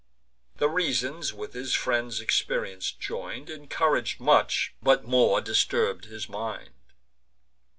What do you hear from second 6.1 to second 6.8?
mind.